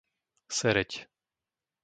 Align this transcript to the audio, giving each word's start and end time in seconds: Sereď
Sereď 0.59 0.91